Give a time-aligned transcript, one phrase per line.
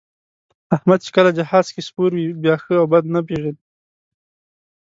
[0.75, 3.53] احمد چې کله جهاز کې سپور وي، بیا ښه او بد نه پېژني.